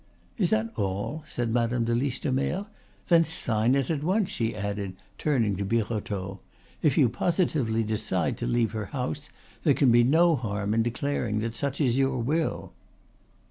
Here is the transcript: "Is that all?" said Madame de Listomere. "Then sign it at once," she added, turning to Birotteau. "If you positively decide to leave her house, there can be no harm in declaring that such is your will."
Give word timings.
"Is 0.39 0.49
that 0.49 0.71
all?" 0.75 1.23
said 1.27 1.51
Madame 1.53 1.85
de 1.85 1.93
Listomere. 1.93 2.65
"Then 3.07 3.23
sign 3.23 3.75
it 3.75 3.91
at 3.91 4.01
once," 4.03 4.31
she 4.31 4.55
added, 4.55 4.95
turning 5.19 5.55
to 5.57 5.63
Birotteau. 5.63 6.39
"If 6.81 6.97
you 6.97 7.07
positively 7.07 7.83
decide 7.83 8.35
to 8.39 8.47
leave 8.47 8.71
her 8.71 8.87
house, 8.87 9.29
there 9.61 9.75
can 9.75 9.91
be 9.91 10.03
no 10.03 10.35
harm 10.35 10.73
in 10.73 10.81
declaring 10.81 11.37
that 11.41 11.53
such 11.53 11.79
is 11.79 11.99
your 11.99 12.17
will." 12.17 12.73